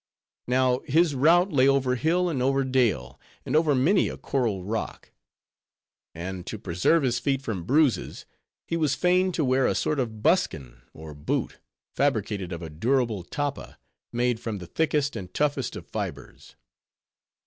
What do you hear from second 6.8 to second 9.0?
his feet from bruises, he was